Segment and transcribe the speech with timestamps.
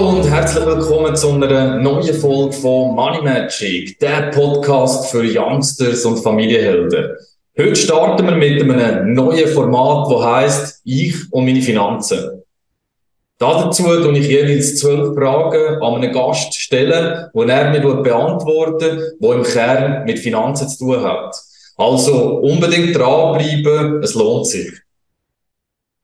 [0.00, 6.06] Hallo und herzlich willkommen zu einer neuen Folge von Money Magic, der Podcast für Youngsters
[6.06, 7.16] und Familienhelden.
[7.58, 12.42] Heute starten wir mit einem neuen Format, das heißt Ich und meine Finanzen.
[13.36, 19.26] Dazu tue ich jeweils zwölf Fragen an einen Gast stellen, die er mir beantworten die
[19.26, 21.36] im Kern mit Finanzen zu tun hat.
[21.76, 24.72] Also unbedingt dranbleiben, es lohnt sich.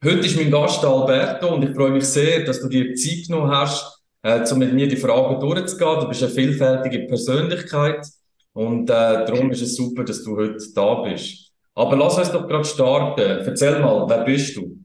[0.05, 3.51] Heute ist mein Gast Alberto und ich freue mich sehr, dass du dir Zeit genommen
[3.51, 3.96] hast,
[4.27, 6.01] äh, um mit mir die Fragen durchzugehen.
[6.01, 8.05] Du bist eine vielfältige Persönlichkeit
[8.53, 11.53] und äh, darum ist es super, dass du heute da bist.
[11.75, 13.21] Aber lass uns doch gerade starten.
[13.21, 14.85] Erzähl mal, wer bist du?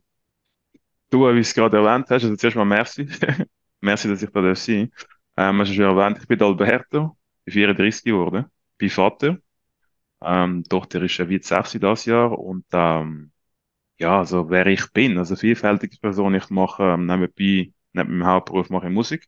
[1.09, 3.07] Du, wie es gerade erwähnt hast, also zuerst mal merci.
[3.81, 5.07] merci, dass ich da sein darf.
[5.37, 8.45] Ähm, hast du schon erwähnt, ich bin Alberto, bin 34 geworden,
[8.77, 9.37] bin Vater.
[10.23, 13.31] Ähm, Tochter ist wie 6 dieses Jahr und ähm,
[13.97, 16.35] ja, also wer ich bin, also vielfältige Person.
[16.35, 19.27] Ich mache ähm, nebenbei, neben meinem Hauptberuf mache ich Musik.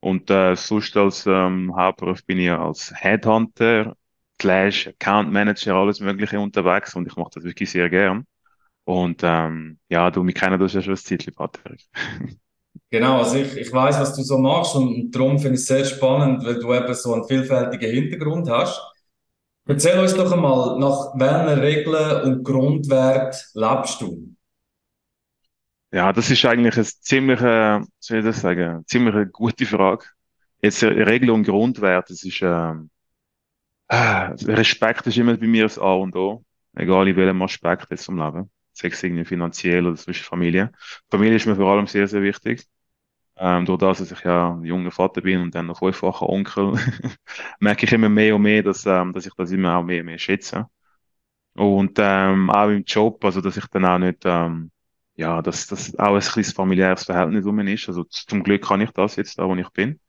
[0.00, 3.96] Und äh, sonst als ähm, Hauptberuf bin ich als Headhunter,
[4.38, 8.26] Clash, Account Manager, alles Mögliche unterwegs und ich mache das wirklich sehr gern.
[8.84, 11.82] Und ähm, ja, du, mich kennen das ja schon ein Zeitchen, Patrick.
[12.90, 15.84] Genau, also ich, ich weiß, was du so machst und darum finde ich es sehr
[15.84, 18.80] spannend, weil du eben so einen vielfältigen Hintergrund hast.
[19.66, 24.35] Erzähl uns doch einmal, nach welchen Regeln und Grundwert lebst du?
[25.96, 30.04] Ja, das ist eigentlich eine ziemlich, äh, soll ich das sagen, ziemlich gute Frage.
[30.60, 32.90] Jetzt äh, Regeln und Grundwert, das ist, ähm,
[33.88, 33.96] äh,
[34.46, 36.44] Respekt ist immer bei mir das A und O.
[36.74, 38.50] Egal in welchem Aspekt jetzt vom Leben.
[38.74, 40.70] Sei es irgendwie finanziell oder zwischen Familie.
[41.10, 42.66] Familie ist mir vor allem sehr, sehr wichtig.
[43.38, 46.74] Ähm, durch das, dass ich ja ein junger Vater bin und dann noch fünffacher Onkel,
[47.60, 50.06] merke ich immer mehr und mehr, dass, ähm, dass ich das immer auch mehr und
[50.06, 50.66] mehr schätze.
[51.54, 54.70] Und ähm, auch im Job, also dass ich dann auch nicht, ähm,
[55.16, 57.88] ja, dass das auch ein kleines familiäres Verhältnis um mich ist.
[57.88, 60.00] Also zum Glück kann ich das jetzt da, wo ich bin.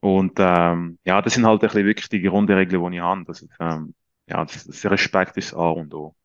[0.00, 3.24] Und ähm, ja, das sind halt ein bisschen wirklich die Grundregeln, die ich habe.
[3.26, 3.94] Das ist, ähm,
[4.28, 6.16] ja, das, das Respekt ist A und O.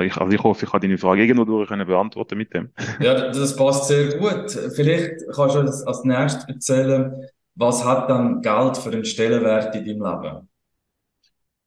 [0.00, 2.72] Ich, also ich hoffe, ich kann deine Frage irgendwo durch beantworten mit dem.
[3.00, 4.50] Ja, das passt sehr gut.
[4.74, 9.84] Vielleicht kannst du uns als nächstes erzählen, was hat dann Geld für einen Stellenwert in
[9.84, 10.48] deinem Leben?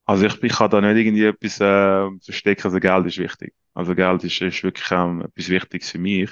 [0.05, 3.53] Also ich, ich kann da nicht irgendwie etwas äh, verstecken, also Geld ist wichtig.
[3.73, 6.31] Also Geld ist, ist wirklich ähm, etwas Wichtiges für mich.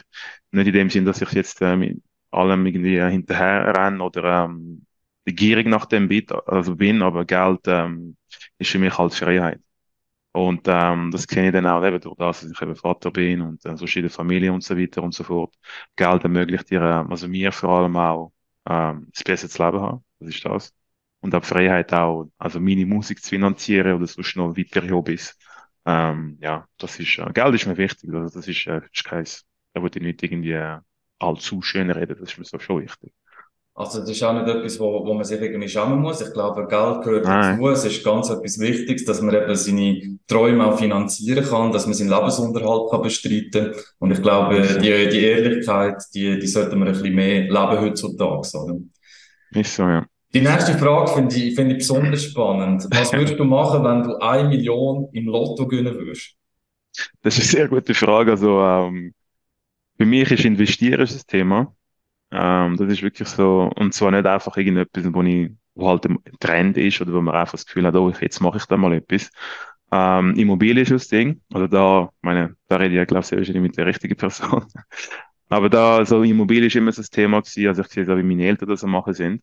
[0.51, 2.01] Nicht in dem Sinn, dass ich jetzt äh, mit
[2.31, 4.85] allem irgendwie äh, hinterher renne oder ähm,
[5.25, 8.17] gierig nach dem bin, also bin, aber Geld ähm,
[8.57, 9.61] ist für mich halt Freiheit.
[10.31, 13.41] Und ähm, das kenne ich dann auch eben durch das, dass ich eben Vater bin
[13.41, 15.55] und äh, der Familie und so weiter und so fort.
[15.95, 18.31] Geld ermöglicht dir, äh, also mir vor allem auch,
[18.69, 20.05] ähm, das bessere Leben haben.
[20.19, 20.73] Das ist das.
[21.21, 25.37] Und auch Freiheit auch, also meine Musik zu finanzieren oder sonst noch weitere Hobbys.
[25.89, 28.13] Ähm, ja, das ist, äh, Geld ist mir wichtig.
[28.13, 29.25] Also das ist, äh, ist kein,
[29.73, 30.77] da würde ich nicht irgendwie äh,
[31.17, 32.15] allzu schön reden.
[32.19, 33.11] Das ist mir so schon wichtig.
[33.73, 36.21] Also das ist auch nicht etwas, wo, wo man sich irgendwie schämen muss.
[36.21, 37.69] Ich glaube, Geld gehört dazu.
[37.69, 41.95] Es ist ganz etwas Wichtiges, dass man eben seine Träume auch finanzieren kann, dass man
[41.95, 43.81] seinen Lebensunterhalt kann bestreiten kann.
[43.99, 48.57] Und ich glaube, die, die Ehrlichkeit, die, die sollte man ein bisschen mehr leben heutzutage.
[48.57, 48.79] Oder?
[49.51, 50.05] Ist so, ja.
[50.33, 52.87] Die nächste Frage finde ich, finde ich besonders spannend.
[52.91, 56.35] Was würdest du machen, wenn du eine Million im Lotto gewinnen würdest?
[57.21, 58.31] Das ist eine sehr gute Frage.
[58.31, 59.13] Also, ähm,
[59.97, 61.73] für mich ist Investieren das Thema.
[62.31, 66.19] Ähm, das ist wirklich so, und zwar nicht einfach irgendetwas, wo, ich, wo halt ein
[66.39, 68.93] Trend ist oder wo man einfach das Gefühl hat, oh, jetzt mache ich da mal
[68.93, 69.31] etwas.
[69.91, 71.41] Ähm, Immobilie ist das Ding.
[71.51, 74.65] Also da, meine, da rede ich ja, glaube ich, sehr mit der richtigen Person.
[75.49, 78.17] Aber da, also Immobilie ist immer so das Thema gewesen, also ich sehe es auch,
[78.17, 79.41] wie meine Eltern das so machen sind,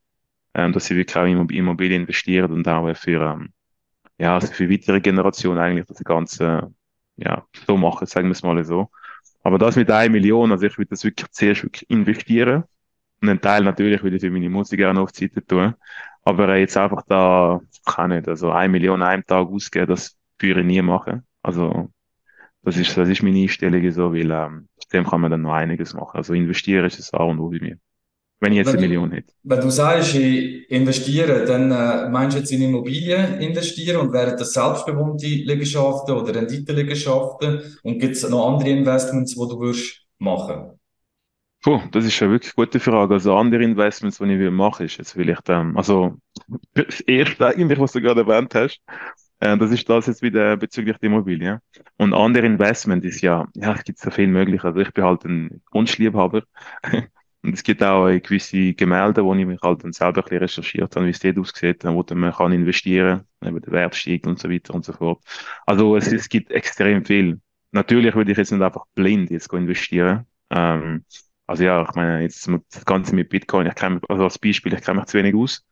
[0.56, 3.52] ähm, dass sie wirklich auch in Immobilien investieren und auch für, ähm,
[4.18, 6.72] ja, also für weitere Generationen eigentlich das Ganze,
[7.16, 8.90] ja, so machen, sagen wir es mal so.
[9.42, 12.64] Aber das mit einer Million, also ich würde das wirklich zuerst wirklich investieren
[13.20, 15.74] und einen Teil natürlich würde ich für meine Musik noch auf Seite tun.
[16.24, 20.60] Aber jetzt einfach da, kann nicht, also eine Million an einem Tag ausgeben, das würde
[20.60, 21.26] ich nie machen.
[21.42, 21.90] Also,
[22.62, 25.94] das ist, das ist meine Einstellung so, weil, ähm, dem kann man dann noch einiges
[25.94, 26.16] machen.
[26.16, 27.78] Also investieren ist es auch und O bei mir.
[28.38, 29.32] Wenn ich jetzt wenn eine Million hätte.
[29.44, 34.36] Wenn du sagst, ich investiere, dann äh, meinst du jetzt in Immobilien investieren und wären
[34.36, 37.62] das selbstbewohnte Liegenschaften oder Renditeliegenschaften?
[37.82, 40.78] Und gibt es noch andere Investments, die du würdest machen?
[41.62, 43.14] Puh, das ist eine wirklich gute Frage.
[43.14, 46.16] Also andere Investments, die ich machen ist jetzt vielleicht, ähm, also
[46.74, 48.80] das erste eigentlich, was du gerade erwähnt hast,
[49.40, 51.60] äh, das ist das jetzt wieder bezüglich der Immobilie.
[51.96, 54.62] Und andere Investment ist ja, ja, es gibt so viel möglich.
[54.62, 56.42] Also ich bin halt ein Kunstliebhaber.
[57.46, 60.96] Und es gibt auch gewisse Gemälde, wo ich mich halt dann selber ein bisschen recherchiert
[60.96, 64.50] habe, wie es dort aussieht, wo man kann investieren, eben der Wert steigt und so
[64.50, 65.22] weiter und so fort.
[65.66, 67.40] Also es, es gibt extrem viel.
[67.72, 70.26] Natürlich würde ich jetzt nicht einfach blind jetzt investieren.
[70.50, 71.04] Ähm,
[71.46, 74.82] Also ja, ich meine, jetzt das Ganze mit Bitcoin, ich kenne also als Beispiel, ich
[74.82, 75.64] kenne mich zu wenig aus.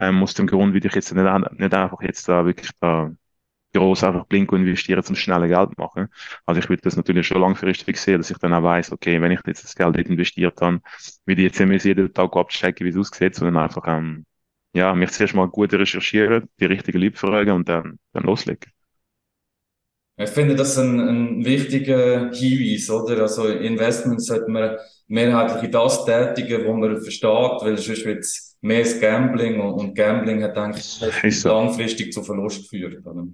[0.00, 1.24] Ähm, aus dem Grund würde ich jetzt nicht,
[1.58, 3.12] nicht einfach jetzt da wirklich da
[3.74, 6.08] groß einfach Blinko investieren, zum schnelle Geld machen.
[6.46, 9.32] Also ich würde das natürlich schon langfristig sehen, dass ich dann auch weiß, okay, wenn
[9.32, 10.80] ich jetzt das Geld dort investiert habe,
[11.26, 14.24] würde ich jetzt nicht jeden Tag abchecken, wie es aussieht, sondern einfach, ähm,
[14.74, 18.72] ja, mich zuerst mal gut recherchieren, die richtigen Leute fragen und dann, dann loslegen.
[20.20, 23.22] Ich finde das ein, ein wichtiger Hinweis, oder?
[23.22, 24.76] Also Investments sollte man
[25.06, 29.94] mehrheitlich in das tätigen, wo man versteht, weil sonst wird es mehr Gambling und, und
[29.94, 31.48] Gambling hat eigentlich so.
[31.48, 33.06] langfristig zu Verlust geführt.
[33.06, 33.28] Oder?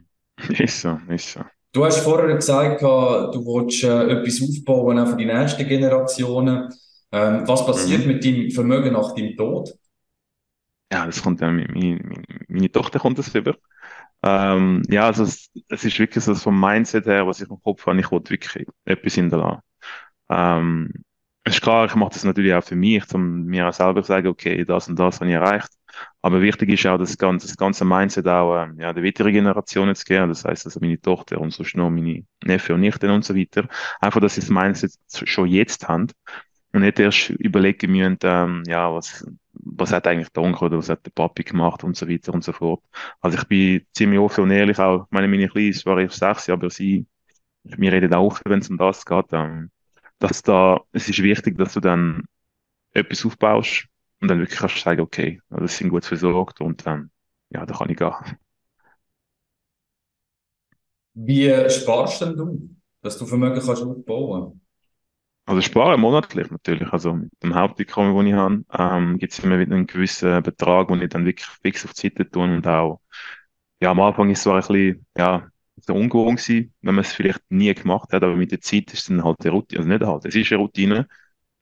[0.49, 1.41] Ist so, ist so.
[1.73, 6.73] Du hast vorher gesagt, du willst äh, etwas aufbauen auch für die nächsten Generationen.
[7.11, 8.13] Ähm, was passiert mhm.
[8.13, 9.75] mit deinem Vermögen nach deinem Tod?
[10.93, 13.57] Ja, das kommt dann, meine, meine, meine Tochter kommt das über.
[14.23, 17.87] Ähm, ja, also es, es, ist wirklich so vom Mindset her, was ich im Kopf
[17.87, 19.63] habe, ich will wirklich etwas hinterlassen.
[20.31, 20.93] Ähm,
[21.45, 24.09] es ist klar, ich mache das natürlich auch für mich, um mir auch selber zu
[24.09, 25.69] sagen, okay, das und das habe ich erreicht.
[26.23, 29.95] Aber wichtig ist auch, das ganze, das ganze Mindset auch ähm, ja, der weiteren Generationen
[29.95, 30.29] zu geben.
[30.29, 33.69] Das heißt, also meine Tochter und sonst noch meine Neffe und Nichten und so weiter.
[34.01, 36.09] Einfach, dass sie das Mindset schon jetzt haben
[36.73, 40.89] und nicht erst überlegen müssen, ähm, ja, was, was hat eigentlich der Onkel oder was
[40.89, 42.83] hat der Papi gemacht und so weiter und so fort.
[43.21, 45.07] Also ich bin ziemlich offen und ehrlich auch.
[45.11, 47.07] Meine, meine Kleine ist zwar erst sechs, aber sie,
[47.63, 49.71] wir reden auch, wenn es um das geht, ähm,
[50.19, 52.25] dass da, es ist wichtig, dass du dann
[52.93, 53.87] etwas aufbaust,
[54.25, 57.11] und dann wirklich kannst du sagen, okay, das sind gut versorgt und dann,
[57.51, 58.15] ja, da kann ich gehen.
[61.15, 62.71] Wie sparst denn du,
[63.03, 64.61] dass du Vermögen kannst aufbauen?
[65.47, 66.91] Also sparen monatlich natürlich.
[66.93, 68.65] Also mit dem Haupteinkommen, das ich habe,
[68.97, 72.09] ähm, gibt es immer wieder einen gewissen Betrag, den ich dann wirklich fix auf die
[72.09, 73.01] Seite tue und auch,
[73.81, 77.13] ja, am Anfang ist es zwar ein bisschen, ja, so ungewohnt gewesen, wenn man es
[77.13, 79.89] vielleicht nie gemacht hat, aber mit der Zeit ist es dann halt eine Routine, also
[79.91, 81.09] nicht halt, es ist eine Routine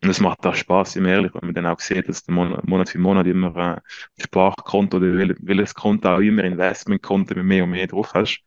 [0.03, 2.67] und es macht auch Spaß, im ehrlich, wenn man dann auch sieht, dass der Monat,
[2.67, 7.65] Monat für Monat immer ein äh, Sparkonto oder welches Konto auch immer Investmentkonto mit mehr
[7.65, 8.43] und mehr drauf hast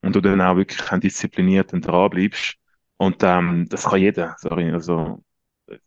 [0.00, 2.54] und du dann auch wirklich diszipliniert und dran bleibst.
[2.96, 5.22] Und ähm, das kann jeder, sorry, also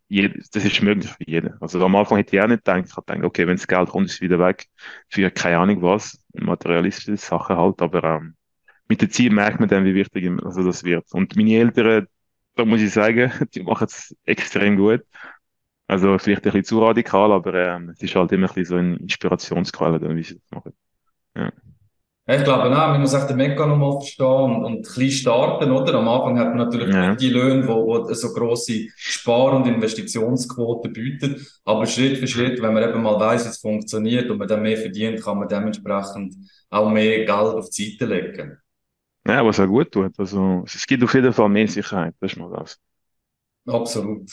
[0.08, 1.62] jeder, das ist möglich für jeden.
[1.62, 3.90] Also am Anfang hätte ich auch nicht gedacht, ich habe gedacht, okay, wenn das Geld
[3.90, 4.68] kommt, ist es wieder weg
[5.10, 8.36] für keine Ahnung was, materialistische Sachen halt, aber ähm,
[8.88, 11.06] mit der Zeit merkt man dann, wie wichtig also das wird.
[11.14, 12.08] Und meine Eltern,
[12.58, 15.04] da muss ich sagen, die machen es extrem gut.
[15.88, 18.76] Also vielleicht ein bisschen zu radikal, aber ähm, es ist halt immer ein bisschen so
[18.76, 20.74] eine Inspirationsquelle, wie sie das machen.
[21.36, 21.52] Ja.
[22.30, 25.94] Ich glaube auch, man muss auch den Mechanismus verstehen und, und ein bisschen starten, oder?
[25.94, 27.12] Am Anfang hat man natürlich ja.
[27.12, 31.48] nicht die Löhne, die, die so grosse Spar- und Investitionsquoten bieten.
[31.64, 34.62] Aber Schritt für Schritt, wenn man eben mal weiss, wie es funktioniert und man dann
[34.62, 36.36] mehr verdient, kann man dementsprechend
[36.70, 38.58] auch mehr Geld auf die Seite legen.
[39.28, 40.18] Ja, was auch gut tut.
[40.18, 42.80] Also, es gibt auf jeden Fall mehr Sicherheit, das ist mal das.
[43.66, 44.30] Absolut.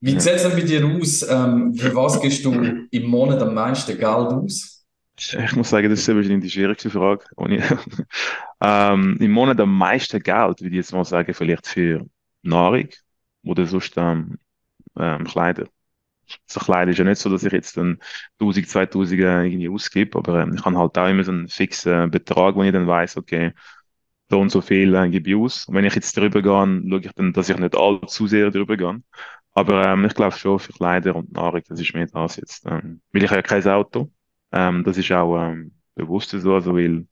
[0.00, 0.20] Wie ja.
[0.20, 1.22] sieht es denn bei dir aus?
[1.22, 2.52] Ähm, für was gibst du
[2.90, 4.84] im Monat am meisten Geld aus?
[5.16, 7.24] Ich muss sagen, das ist wahrscheinlich die schwierigste Frage.
[8.60, 12.04] ähm, Im Monat am meisten Geld, würde ich jetzt mal sagen, vielleicht für
[12.42, 12.88] Nahrung
[13.44, 14.38] oder sonst ähm,
[14.98, 15.68] ähm, Kleider.
[16.46, 18.00] So Kleider ist ja nicht so, dass ich jetzt dann
[18.40, 22.56] 1000, 2000 irgendwie ausgebe, aber ähm, ich habe halt auch immer so einen fixen Betrag,
[22.56, 23.52] wo ich dann weiß, okay,
[24.34, 25.36] so und so viel äh, gebe.
[25.38, 26.50] Und wenn ich jetzt drüber gehe,
[26.90, 29.00] schaue ich dann, dass ich nicht allzu sehr drüber gehe.
[29.52, 32.66] Aber ähm, ich glaube schon für Kleider und Nahrung, das ist mir das jetzt.
[32.66, 34.10] Ähm, weil ich habe ja kein Auto.
[34.52, 37.06] Ähm, das ist auch ähm, bewusst so, also weil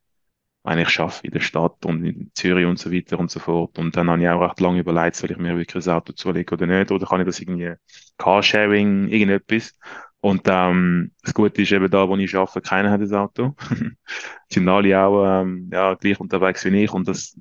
[0.65, 3.79] ich arbeite in der Stadt und in Zürich und so weiter und so fort.
[3.79, 6.57] Und dann habe ich auch recht lange überlegt, soll ich mir wirklich ein Auto zulegen
[6.57, 6.91] oder nicht?
[6.91, 7.75] Oder kann ich das irgendwie
[8.19, 9.79] Carsharing, irgendetwas?
[10.23, 13.57] Und ähm, das Gute ist eben da, wo ich arbeite, keiner hat ein Auto.
[14.49, 16.93] sind alle auch ähm, ja, gleich unterwegs wie ich.
[16.93, 17.37] Und das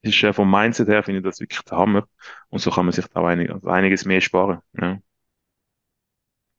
[0.00, 2.08] ist äh, vom Mindset her, finde ich das wirklich der Hammer.
[2.48, 4.60] Und so kann man sich da auch einig, also einiges mehr sparen.
[4.80, 4.98] Ja.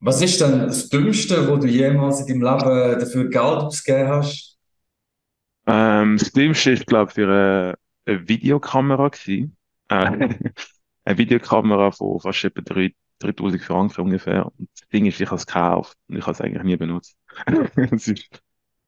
[0.01, 4.59] Was ist denn das Dümmste, wo du jemals in deinem Leben dafür Geld ausgegeben hast?
[5.65, 9.57] Ähm, das Dümmste ist, glaube ich, für eine, eine Videokamera gewesen.
[9.87, 9.95] Äh,
[11.05, 12.93] eine Videokamera von fast etwa drei
[13.25, 14.45] 3000 Franken ungefähr.
[14.45, 17.15] Und das Ding ist, ich habe es gekauft und ich habe es eigentlich nie benutzt.
[17.75, 18.41] es, ist,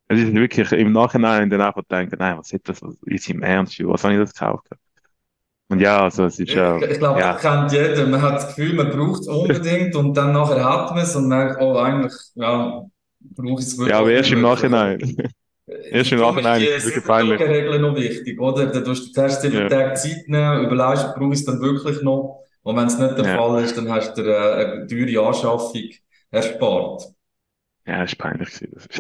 [0.08, 3.44] es ist wirklich im Nachhinein dann einfach denken, nein, was ist das, was ist im
[3.44, 4.68] Ernst, was habe ich das gekauft?
[5.70, 6.78] Und ja, also es ist ja.
[6.78, 7.34] Ich, ich glaube, ja.
[7.34, 8.08] das kennt jeder.
[8.08, 11.28] Man hat das Gefühl, man braucht es unbedingt und dann nachher hat man es und
[11.28, 12.86] merkt, oh, eigentlich, ja,
[13.20, 13.92] brauche ich es wirklich.
[13.92, 15.00] Ja, aber erst im Nachhinein.
[15.92, 17.42] erst im Nachhinein ist es wirklich peinlich.
[17.42, 18.68] Regeln noch wichtig, oder?
[18.68, 19.68] Dann tust du zuerst sieben ja.
[19.68, 22.47] Tage Zeit nehmen, überlegst, brauche ich es dann wirklich noch?
[22.68, 23.38] Und wenn es nicht der ja.
[23.38, 25.90] Fall ist, dann hast du dir eine teure Anschaffung
[26.30, 27.04] erspart.
[27.86, 28.50] Ja, das ist peinlich.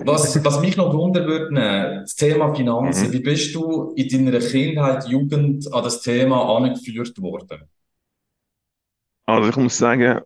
[0.05, 3.09] was, was mich noch wundern würde, das Thema Finanzen.
[3.09, 3.13] Mhm.
[3.13, 7.63] Wie bist du in deiner Kindheit, Jugend an das Thema angeführt worden?
[9.25, 10.21] Also ich muss sagen,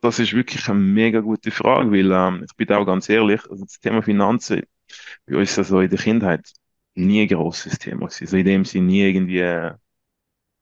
[0.00, 3.64] das ist wirklich eine mega gute Frage, weil ähm, ich bin auch ganz ehrlich, also
[3.64, 4.62] das Thema Finanzen
[5.26, 6.50] bei uns also in der Kindheit
[6.94, 8.06] nie ein grosses Thema.
[8.06, 9.74] Also in dem Sinne nie irgendwie äh,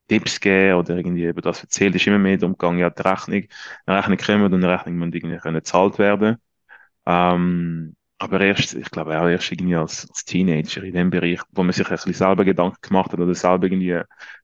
[0.09, 3.45] Tipps geben oder irgendwie über das erzählt, ist immer mehr darum gegangen, ja, die Rechnung,
[3.87, 6.37] eine Rechnung kommt und eine Rechnung muss irgendwie können gezahlt werden.
[7.07, 11.63] Ähm, aber erst, ich glaube auch erst irgendwie als, als Teenager in dem Bereich, wo
[11.63, 14.01] man sich ein bisschen selber Gedanken gemacht hat oder selber irgendwie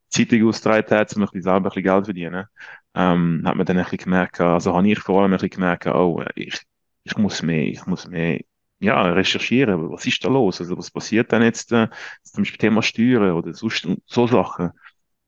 [0.09, 2.47] Zeitung ausgetragen hat, um ein bisschen selber ein bisschen Geld verdienen,
[2.95, 5.87] ähm, hat man dann ein bisschen gemerkt, also habe ich vor allem ein bisschen gemerkt,
[5.87, 6.61] oh, ich,
[7.04, 8.40] ich muss mehr, ich muss mehr,
[8.81, 11.88] ja, recherchieren, was ist da los, also was passiert denn jetzt, äh,
[12.23, 13.69] zum Beispiel Thema Steuern oder so,
[14.07, 14.71] so Sachen.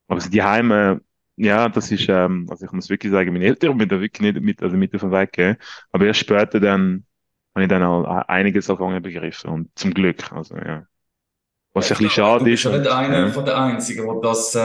[0.07, 1.01] Aber also die Heime,
[1.35, 4.43] ja, das ist, ähm, also ich muss wirklich sagen, meine Eltern haben da wirklich nicht
[4.43, 5.57] mit, also mit auf den Weg gegeben.
[5.91, 7.05] Aber erst später dann,
[7.53, 10.85] habe ich dann auch einiges angefangen begriffen und zum Glück, also ja.
[11.75, 12.63] Was ja, ein bisschen schade ist.
[12.63, 13.31] Du bist ja nicht einer ja.
[13.33, 14.59] von den Einzigen, der das äh,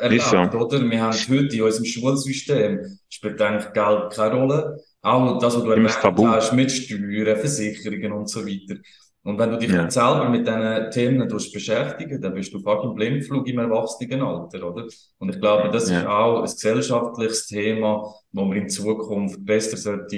[0.00, 0.38] erlebt, so.
[0.38, 0.80] oder?
[0.88, 4.78] Wir haben heute in unserem Schulsystem, spielt eigentlich Geld keine Rolle.
[5.02, 8.80] Auch das, was du erwähnt hast, mit Steuern, Versicherungen und so weiter.
[9.24, 9.88] Und wenn du dich ja.
[9.88, 14.86] selber mit diesen Themen beschäftigen dann bist du fast im Blindflug im Erwachsenenalter, oder?
[15.18, 16.00] Und ich glaube, das ja.
[16.00, 20.16] ist auch ein gesellschaftliches Thema, wo man in Zukunft besser sollte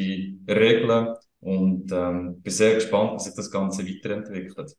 [0.48, 4.74] regeln und ähm, bin sehr gespannt, wie sich das Ganze weiterentwickelt.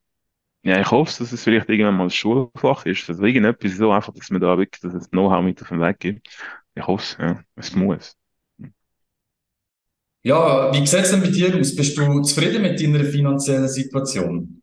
[0.64, 3.08] Ja, ich hoffe, dass es vielleicht irgendwann mal ein Schulfach ist.
[3.08, 6.28] Also irgendetwas so einfach, dass man da wirklich das Know-how mit auf den Weg gibt.
[6.74, 7.44] Ich hoffe ja.
[7.56, 8.18] Es muss.
[10.26, 11.76] Ja, wie sieht es denn bei dir aus?
[11.76, 14.60] Bist du zufrieden mit deiner finanziellen Situation?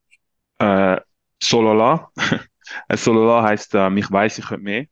[0.58, 1.00] Äh,
[1.40, 2.10] solala.
[2.92, 4.86] solala heisst, äh, ich weiß, ich könnte mehr.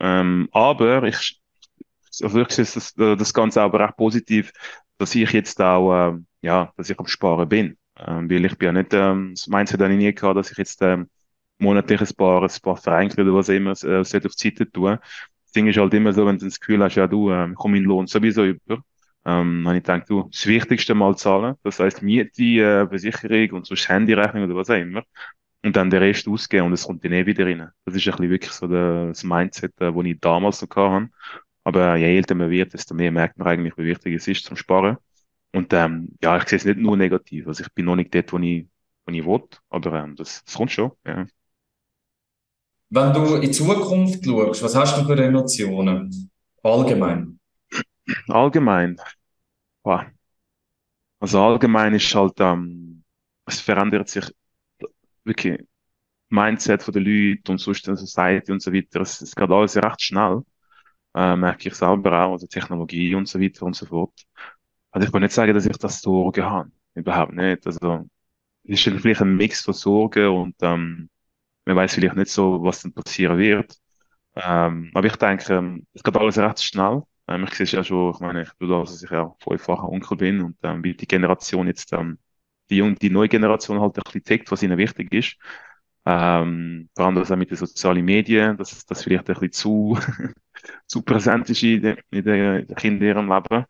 [0.00, 1.42] Ähm, aber ich,
[2.22, 4.50] also ich das, das Ganze aber recht positiv,
[4.96, 7.76] dass ich jetzt auch, äh, ja, dass ich am Sparen bin.
[7.98, 10.56] Ähm, weil ich bin ja nicht, ähm, das Mindset habe ich nie gehabt, dass ich
[10.56, 11.10] jetzt ähm,
[11.58, 14.98] monatlich ein paar, ein paar Vereinkel oder was immer äh, auf die Seite tun.
[15.44, 17.74] Das Ding ist halt immer so, wenn du das Gefühl hast, ja du, ähm, komm
[17.74, 18.82] in Lohn sowieso über,
[19.24, 21.56] ähm, habe ich gedacht, du, das Wichtigste mal zahlen.
[21.62, 25.02] Das heißt Miete, äh, Versicherung und sonst Handyrechnung oder was auch immer.
[25.64, 27.70] Und dann den Rest ausgeben und es kommt dann eh wieder rein.
[27.86, 31.08] Das ist ein bisschen wirklich so das Mindset, äh, das ich damals so hatte.
[31.64, 34.56] Aber je älter man wird, desto mehr merkt man eigentlich, wie wichtig es ist zum
[34.56, 34.98] Sparen.
[35.52, 37.46] Und ähm, ja, ich sehe es nicht nur negativ.
[37.46, 38.66] Also ich bin noch nicht dort, wo ich,
[39.06, 40.92] wo ich will, aber ähm, das, das kommt schon.
[41.06, 41.26] Ja.
[42.90, 46.30] Wenn du in Zukunft schaust, was hast du für Emotionen?
[46.62, 47.38] Allgemein.
[48.28, 48.96] Allgemein.
[49.84, 50.04] Wow.
[51.20, 53.04] Also allgemein ist halt, ähm,
[53.46, 54.30] es verändert sich
[55.24, 55.60] wirklich
[56.30, 59.02] Mindset der Leute und sonst der Society und so weiter.
[59.02, 60.42] Es, es geht alles recht schnell.
[61.14, 64.14] Äh, merke ich selber auch, also Technologie und so weiter und so fort.
[64.92, 66.72] Also ich kann nicht sagen, dass ich das Sorgen habe.
[66.94, 67.66] Überhaupt nicht.
[67.66, 68.08] Also
[68.64, 71.10] es ist vielleicht ein Mix von Sorgen und ähm,
[71.66, 73.78] man weiß vielleicht nicht so, was dann passieren wird.
[74.36, 77.02] Ähm, aber ich denke, ähm, es geht alles recht schnell.
[77.28, 80.16] Ähm, ich sehe ja schon, ich meine, ich tue das, dass ich ja fünffacher Onkel
[80.16, 82.18] bin und ähm, wie die Generation jetzt, ähm,
[82.70, 85.36] die, junge, die neue Generation halt ein bisschen tickt, was ihnen wichtig ist.
[86.06, 89.98] Ähm, vor allem das auch mit den sozialen Medien, dass das vielleicht ein bisschen zu,
[90.86, 93.64] zu präsent ist in, de, in den Kindern in ihrem Leben.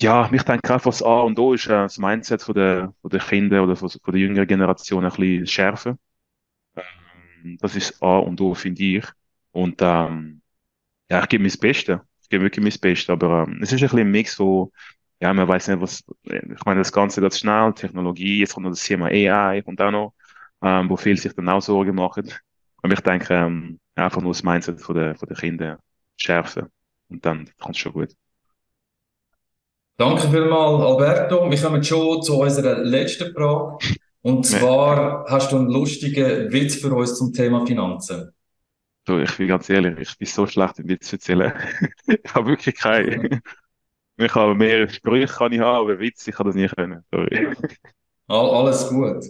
[0.00, 3.10] Ja, ich denke einfach, das A und O ist äh, das Mindset von der, von
[3.10, 5.98] der Kinder oder von, von der jüngeren Generation ein bisschen schärfer.
[6.76, 9.04] Ähm, das ist A und O, finde ich.
[9.52, 10.42] Und ähm,
[11.10, 13.82] ja, ich gebe mir das Beste gebe wirklich mein Bestes, aber ähm, es ist ein
[13.82, 14.72] bisschen ein Mix, wo,
[15.20, 18.72] ja, man weiß nicht, was, ich meine, das Ganze geht schnell, Technologie, jetzt kommt noch
[18.72, 20.14] das Thema AI und auch noch,
[20.62, 22.32] ähm, wo viele sich dann auch Sorgen machen.
[22.82, 25.78] Aber ich denke, ähm, einfach nur das Mindset von der, von der Kinder
[26.16, 26.66] schärfen
[27.08, 28.14] und dann kommt es schon gut.
[29.96, 31.50] Danke vielmals, Alberto.
[31.50, 33.78] Wir kommen schon zu unserer letzten Frage.
[34.22, 38.32] Und zwar hast du einen lustigen Witz für uns zum Thema Finanzen.
[39.08, 41.54] Du, ich bin ganz ehrlich, ich bin so schlecht im Witz erzählen.
[42.06, 43.40] ich habe wirklich keine.
[44.18, 47.02] Ich habe mehr Sprüche kann ich haben, aber Witz, ich kann das nie können.
[47.10, 47.56] Sorry.
[48.26, 49.24] Alles gut.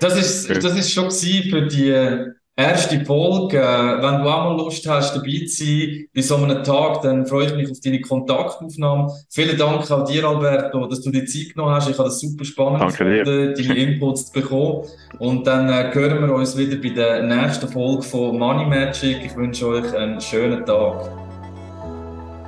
[0.00, 3.58] Das ist, das ist schon für die erste Folge.
[3.58, 7.26] Äh, wenn du auch mal Lust hast, dabei zu sein bei so einem Tag, dann
[7.26, 9.12] freue ich mich auf deine Kontaktaufnahme.
[9.30, 11.88] Vielen Dank auch dir, Alberto, dass du die Zeit genommen hast.
[11.88, 14.84] Ich habe das super spannend Danke gefunden, deine Inputs zu bekommen.
[15.18, 19.18] Und dann äh, hören wir uns wieder bei der nächsten Folge von Money Magic.
[19.24, 21.10] Ich wünsche euch einen schönen Tag.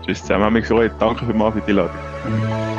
[0.04, 0.92] Tschüss zusammen, mich gefreut.
[0.98, 2.77] Danke für die Einladung.